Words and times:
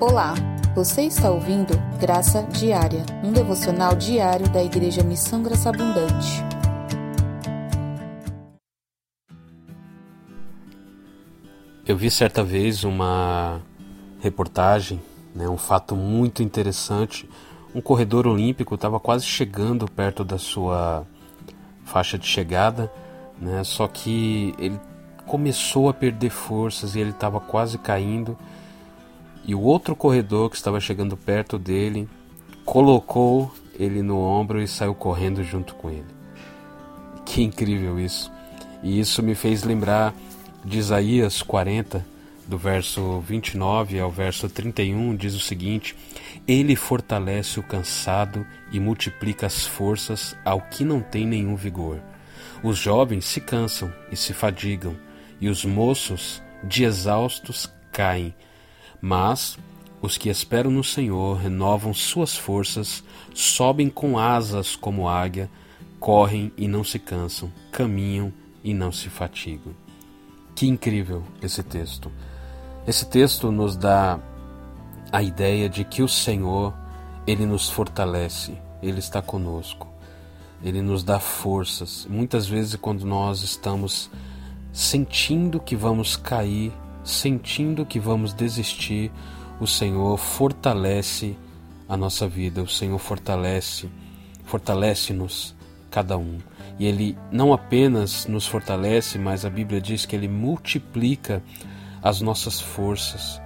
Olá, 0.00 0.34
você 0.74 1.02
está 1.02 1.30
ouvindo 1.30 1.72
Graça 2.00 2.42
Diária, 2.42 3.06
um 3.22 3.30
devocional 3.30 3.94
diário 3.94 4.50
da 4.50 4.62
Igreja 4.62 5.04
Missão 5.04 5.40
Graça 5.40 5.68
Abundante. 5.68 6.42
Eu 11.86 11.96
vi 11.96 12.10
certa 12.10 12.42
vez 12.42 12.82
uma 12.82 13.62
reportagem, 14.18 15.00
né, 15.32 15.48
um 15.48 15.56
fato 15.56 15.94
muito 15.94 16.42
interessante. 16.42 17.30
Um 17.72 17.80
corredor 17.80 18.26
olímpico 18.26 18.74
estava 18.74 18.98
quase 18.98 19.24
chegando 19.24 19.88
perto 19.88 20.24
da 20.24 20.38
sua 20.38 21.06
faixa 21.84 22.18
de 22.18 22.26
chegada, 22.26 22.92
né, 23.38 23.62
só 23.62 23.86
que 23.86 24.56
ele 24.58 24.78
começou 25.24 25.88
a 25.88 25.94
perder 25.94 26.30
forças 26.30 26.96
e 26.96 27.00
ele 27.00 27.10
estava 27.10 27.38
quase 27.40 27.78
caindo. 27.78 28.36
E 29.46 29.54
o 29.54 29.60
outro 29.60 29.94
corredor 29.94 30.50
que 30.50 30.56
estava 30.56 30.80
chegando 30.80 31.16
perto 31.16 31.58
dele 31.58 32.08
colocou 32.64 33.52
ele 33.78 34.02
no 34.02 34.18
ombro 34.18 34.60
e 34.62 34.66
saiu 34.68 34.94
correndo 34.94 35.42
junto 35.42 35.74
com 35.74 35.90
ele. 35.90 36.06
Que 37.24 37.42
incrível 37.42 37.98
isso! 37.98 38.32
E 38.82 39.00
isso 39.00 39.22
me 39.22 39.34
fez 39.34 39.64
lembrar 39.64 40.14
de 40.64 40.78
Isaías 40.78 41.42
40, 41.42 42.04
do 42.46 42.58
verso 42.58 43.20
29 43.20 43.98
ao 43.98 44.10
verso 44.10 44.48
31, 44.48 45.16
diz 45.16 45.34
o 45.34 45.40
seguinte: 45.40 45.96
Ele 46.46 46.76
fortalece 46.76 47.58
o 47.58 47.62
cansado 47.62 48.46
e 48.70 48.78
multiplica 48.78 49.46
as 49.46 49.66
forças 49.66 50.36
ao 50.44 50.60
que 50.60 50.84
não 50.84 51.00
tem 51.00 51.26
nenhum 51.26 51.56
vigor. 51.56 52.00
Os 52.62 52.78
jovens 52.78 53.24
se 53.24 53.40
cansam 53.40 53.92
e 54.10 54.16
se 54.16 54.32
fadigam, 54.32 54.96
e 55.40 55.48
os 55.48 55.64
moços, 55.64 56.42
de 56.62 56.84
exaustos, 56.84 57.70
caem. 57.92 58.34
Mas 59.06 59.58
os 60.00 60.16
que 60.16 60.30
esperam 60.30 60.70
no 60.70 60.82
Senhor 60.82 61.36
renovam 61.36 61.92
suas 61.92 62.34
forças, 62.34 63.04
sobem 63.34 63.90
com 63.90 64.18
asas 64.18 64.76
como 64.76 65.06
águia, 65.06 65.50
correm 66.00 66.50
e 66.56 66.66
não 66.66 66.82
se 66.82 66.98
cansam, 66.98 67.52
caminham 67.70 68.32
e 68.62 68.72
não 68.72 68.90
se 68.90 69.10
fatigam. 69.10 69.74
Que 70.54 70.66
incrível 70.66 71.22
esse 71.42 71.62
texto! 71.62 72.10
Esse 72.86 73.04
texto 73.04 73.52
nos 73.52 73.76
dá 73.76 74.18
a 75.12 75.22
ideia 75.22 75.68
de 75.68 75.84
que 75.84 76.02
o 76.02 76.08
Senhor, 76.08 76.72
ele 77.26 77.44
nos 77.44 77.68
fortalece, 77.68 78.56
ele 78.82 79.00
está 79.00 79.20
conosco. 79.20 79.86
Ele 80.62 80.80
nos 80.80 81.04
dá 81.04 81.20
forças. 81.20 82.06
Muitas 82.08 82.46
vezes 82.46 82.76
quando 82.76 83.04
nós 83.04 83.42
estamos 83.42 84.10
sentindo 84.72 85.60
que 85.60 85.76
vamos 85.76 86.16
cair, 86.16 86.72
sentindo 87.04 87.84
que 87.84 88.00
vamos 88.00 88.32
desistir, 88.32 89.12
o 89.60 89.66
Senhor 89.66 90.16
fortalece 90.16 91.36
a 91.88 91.96
nossa 91.96 92.26
vida, 92.26 92.62
o 92.62 92.68
Senhor 92.68 92.98
fortalece, 92.98 93.88
fortalece-nos 94.44 95.54
cada 95.90 96.16
um. 96.16 96.38
E 96.78 96.86
ele 96.86 97.16
não 97.30 97.52
apenas 97.52 98.26
nos 98.26 98.46
fortalece, 98.46 99.18
mas 99.18 99.44
a 99.44 99.50
Bíblia 99.50 99.80
diz 99.80 100.04
que 100.04 100.16
ele 100.16 100.26
multiplica 100.26 101.42
as 102.02 102.20
nossas 102.20 102.60
forças. 102.60 103.40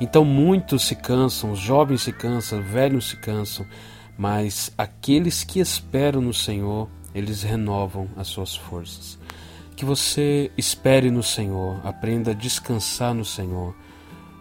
Então 0.00 0.24
muitos 0.24 0.84
se 0.84 0.96
cansam, 0.96 1.52
os 1.52 1.60
jovens 1.60 2.02
se 2.02 2.12
cansam, 2.12 2.58
os 2.58 2.66
velhos 2.66 3.10
se 3.10 3.16
cansam, 3.16 3.64
mas 4.18 4.72
aqueles 4.76 5.44
que 5.44 5.60
esperam 5.60 6.20
no 6.20 6.34
Senhor, 6.34 6.88
eles 7.14 7.42
renovam 7.42 8.08
as 8.16 8.26
suas 8.26 8.56
forças. 8.56 9.18
Que 9.76 9.84
você 9.84 10.50
espere 10.56 11.10
no 11.10 11.22
Senhor, 11.22 11.80
aprenda 11.84 12.30
a 12.30 12.34
descansar 12.34 13.12
no 13.14 13.24
Senhor, 13.24 13.74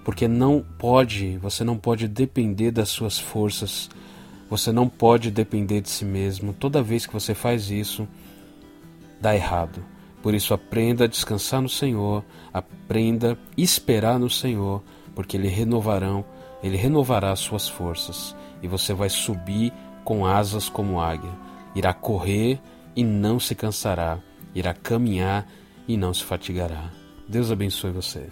porque 0.03 0.27
não 0.27 0.63
pode, 0.77 1.37
você 1.37 1.63
não 1.63 1.77
pode 1.77 2.07
depender 2.07 2.71
das 2.71 2.89
suas 2.89 3.17
forças, 3.17 3.89
você 4.49 4.71
não 4.71 4.87
pode 4.87 5.31
depender 5.31 5.81
de 5.81 5.89
si 5.89 6.05
mesmo. 6.05 6.53
Toda 6.53 6.83
vez 6.83 7.05
que 7.05 7.14
você 7.14 7.33
faz 7.33 7.71
isso, 7.71 8.08
dá 9.20 9.36
errado. 9.36 9.83
Por 10.21 10.33
isso 10.36 10.53
aprenda 10.53 11.05
a 11.05 11.08
descansar 11.08 11.61
no 11.61 11.70
Senhor, 11.70 12.23
aprenda 12.53 13.33
a 13.33 13.37
esperar 13.58 14.20
no 14.20 14.30
Senhor, 14.30 14.83
porque 15.15 15.37
ele 15.37 15.47
renovarão, 15.47 16.23
ele 16.61 16.77
renovará 16.77 17.31
as 17.31 17.39
suas 17.39 17.67
forças, 17.67 18.36
e 18.61 18.67
você 18.67 18.93
vai 18.93 19.09
subir 19.09 19.73
com 20.03 20.25
asas 20.25 20.70
como 20.70 20.99
águia, 20.99 21.31
irá 21.75 21.93
correr 21.93 22.59
e 22.95 23.03
não 23.03 23.39
se 23.39 23.55
cansará, 23.55 24.20
irá 24.54 24.73
caminhar 24.73 25.48
e 25.88 25.98
não 25.98 26.14
se 26.14 26.23
fatigará. 26.23 26.92
Deus 27.28 27.52
abençoe 27.52 27.92
você. 27.92 28.30